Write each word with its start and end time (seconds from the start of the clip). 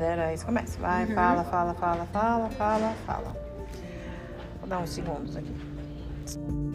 Era 0.00 0.32
isso, 0.34 0.44
começa. 0.44 0.78
Vai, 0.78 1.04
uhum. 1.04 1.14
fala, 1.14 1.44
fala, 1.44 1.74
fala, 1.74 2.06
fala, 2.06 2.50
fala, 2.50 2.94
fala. 3.06 3.36
Vou 4.60 4.68
dar 4.68 4.78
uns 4.78 4.90
segundos 4.90 5.36
aqui. 5.36 6.65